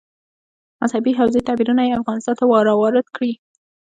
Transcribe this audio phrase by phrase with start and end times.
[0.81, 3.31] مذهبي حوزې تعبیرونه یې افغانستان ته راوارد کړي.